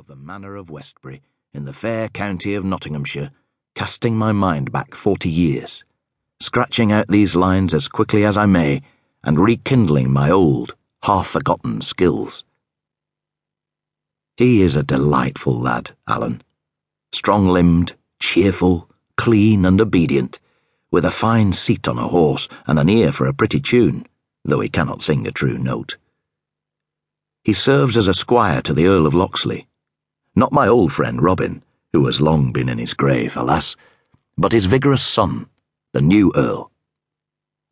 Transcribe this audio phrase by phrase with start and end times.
[0.00, 1.20] of the Manor of Westbury
[1.52, 3.30] in the fair county of Nottinghamshire,
[3.74, 5.84] casting my mind back forty years,
[6.40, 8.80] scratching out these lines as quickly as I may,
[9.22, 12.44] and rekindling my old, half forgotten skills.
[14.38, 16.40] He is a delightful lad, Alan.
[17.12, 18.88] Strong limbed, cheerful,
[19.18, 20.38] clean, and obedient,
[20.90, 24.06] with a fine seat on a horse and an ear for a pretty tune,
[24.46, 25.98] though he cannot sing a true note.
[27.44, 29.66] He serves as a squire to the Earl of Locksley.
[30.40, 31.62] Not my old friend Robin,
[31.92, 33.76] who has long been in his grave, alas,
[34.38, 35.50] but his vigorous son,
[35.92, 36.70] the new Earl.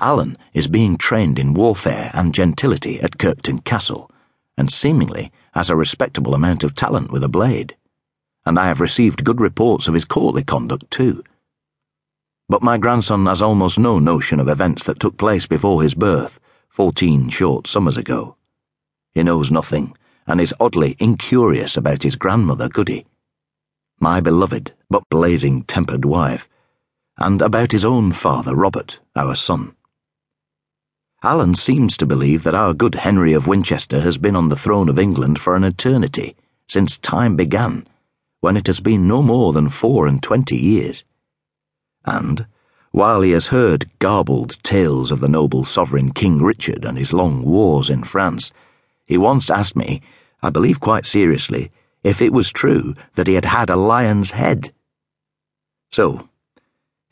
[0.00, 4.10] Alan is being trained in warfare and gentility at Kirkton Castle,
[4.56, 7.76] and seemingly has a respectable amount of talent with a blade.
[8.46, 11.22] And I have received good reports of his courtly conduct, too.
[12.48, 16.40] But my grandson has almost no notion of events that took place before his birth,
[16.70, 18.36] fourteen short summers ago.
[19.12, 19.94] He knows nothing,
[20.26, 23.06] and is oddly incurious about his grandmother Goody,
[24.00, 26.48] my beloved but blazing tempered wife,
[27.18, 29.74] and about his own father Robert, our son.
[31.22, 34.88] Alan seems to believe that our good Henry of Winchester has been on the throne
[34.88, 36.36] of England for an eternity,
[36.68, 37.86] since time began,
[38.40, 41.02] when it has been no more than four and twenty years.
[42.04, 42.46] And,
[42.90, 47.42] while he has heard garbled tales of the noble sovereign King Richard and his long
[47.42, 48.52] wars in France,
[49.04, 50.00] he once asked me,
[50.42, 51.70] I believe quite seriously,
[52.02, 54.72] if it was true that he had had a lion's head.
[55.90, 56.28] So,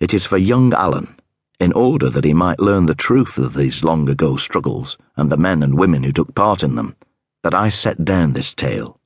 [0.00, 1.16] it is for young Alan,
[1.60, 5.36] in order that he might learn the truth of these long ago struggles and the
[5.36, 6.96] men and women who took part in them,
[7.42, 8.98] that I set down this tale,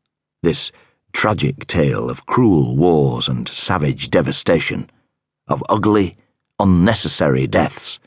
[0.43, 0.73] this
[1.12, 4.91] tragic tale of cruel wars and savage devastation,
[5.48, 6.17] of ugly,
[6.59, 7.98] unnecessary deaths,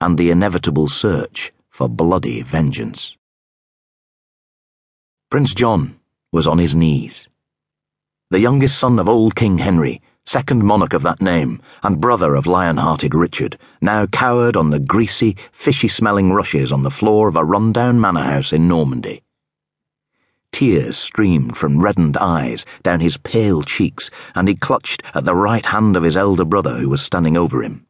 [0.00, 3.16] and the inevitable search for bloody vengeance.
[5.30, 5.94] Prince John
[6.32, 7.28] was on his knees.
[8.30, 12.48] The youngest son of old King Henry, second monarch of that name, and brother of
[12.48, 17.36] lion hearted Richard, now cowered on the greasy, fishy smelling rushes on the floor of
[17.36, 19.22] a run down manor house in Normandy.
[20.50, 25.66] Tears streamed from reddened eyes down his pale cheeks, and he clutched at the right
[25.66, 27.86] hand of his elder brother who was standing over him.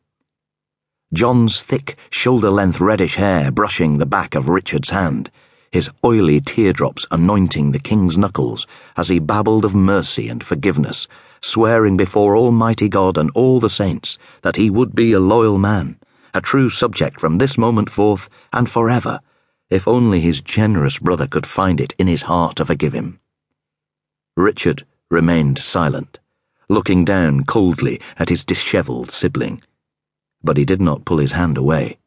[1.14, 5.30] John's thick, shoulder length reddish hair brushing the back of Richard's hand
[5.72, 8.66] his oily teardrops anointing the king's knuckles
[8.96, 11.06] as he babbled of mercy and forgiveness,
[11.40, 15.96] swearing before Almighty God and all the saints that he would be a loyal man,
[16.34, 19.20] a true subject from this moment forth and forever,
[19.70, 23.20] if only his generous brother could find it in his heart to forgive him.
[24.36, 26.18] Richard remained silent,
[26.68, 29.62] looking down coldly at his dishevelled sibling,
[30.42, 31.99] but he did not pull his hand away.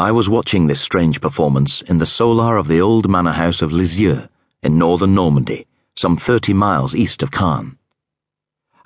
[0.00, 3.70] I was watching this strange performance in the solar of the old manor house of
[3.70, 4.28] Lisieux
[4.62, 7.76] in northern Normandy, some thirty miles east of Caen.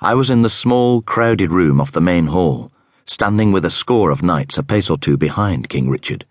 [0.01, 2.69] I was in the small, crowded room off the main hall,
[3.05, 6.25] standing with a score of knights a pace or two behind King Richard,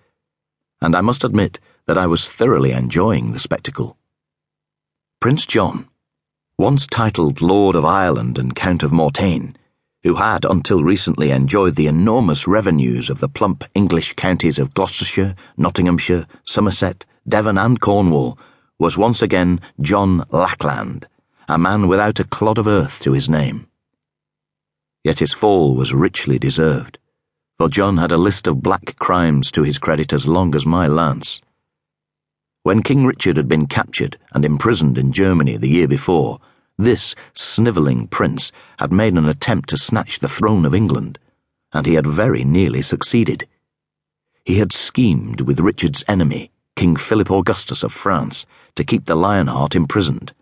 [0.83, 3.97] and I must admit that I was thoroughly enjoying the spectacle.
[5.19, 5.89] Prince John,
[6.59, 9.57] once titled Lord of Ireland and Count of Mortain,
[10.05, 15.35] who had until recently enjoyed the enormous revenues of the plump English counties of Gloucestershire,
[15.57, 18.39] Nottinghamshire, Somerset, Devon, and Cornwall,
[18.79, 21.09] was once again John Lackland,
[21.49, 23.67] a man without a clod of earth to his name.
[25.03, 26.99] Yet his fall was richly deserved,
[27.57, 30.87] for John had a list of black crimes to his credit as long as my
[30.87, 31.41] lance.
[32.63, 36.41] When King Richard had been captured and imprisoned in Germany the year before,
[36.79, 41.19] this snivelling prince had made an attempt to snatch the throne of England,
[41.73, 43.47] and he had very nearly succeeded.
[44.45, 49.77] He had schemed with Richard's enemy, King Philip Augustus of France, to keep the Lionheart
[49.77, 50.35] imprisoned,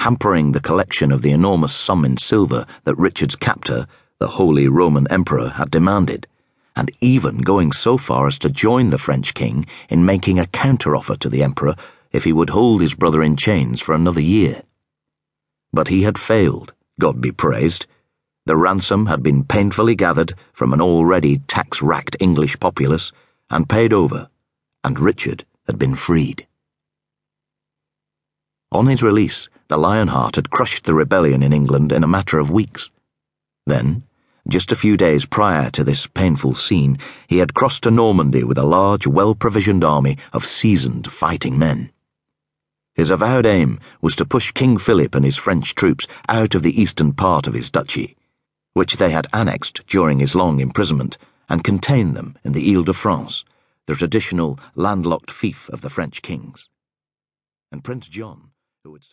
[0.00, 3.86] hampering the collection of the enormous sum in silver that Richard's captor,
[4.18, 6.26] the Holy Roman Emperor, had demanded,
[6.74, 11.18] and even going so far as to join the French king in making a counteroffer
[11.18, 11.76] to the Emperor
[12.12, 14.62] if he would hold his brother in chains for another year.
[15.76, 17.84] But he had failed, God be praised.
[18.46, 23.12] The ransom had been painfully gathered from an already tax racked English populace
[23.50, 24.30] and paid over,
[24.82, 26.46] and Richard had been freed.
[28.72, 32.50] On his release, the Lionheart had crushed the rebellion in England in a matter of
[32.50, 32.88] weeks.
[33.66, 34.02] Then,
[34.48, 36.96] just a few days prior to this painful scene,
[37.26, 41.90] he had crossed to Normandy with a large, well provisioned army of seasoned fighting men.
[42.96, 46.80] His avowed aim was to push King Philip and his French troops out of the
[46.80, 48.16] eastern part of his duchy,
[48.72, 52.94] which they had annexed during his long imprisonment, and contain them in the Ile de
[52.94, 53.44] France,
[53.84, 56.70] the traditional landlocked fief of the French kings.
[57.70, 58.52] And Prince John,
[58.82, 59.04] who would